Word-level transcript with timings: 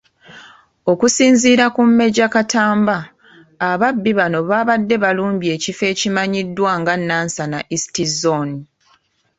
Okusinziira 0.91 1.65
ku 1.75 1.81
Major 1.97 2.29
Katamba, 2.35 2.97
ababbi 3.69 4.11
bano 4.19 4.39
baabadde 4.49 4.95
balumbye 5.03 5.49
ekifo 5.55 5.83
ekimanyiddwa 5.93 6.71
nga 6.79 6.93
Nansana 7.07 7.59
East 7.75 7.95
zzooni. 8.11 8.59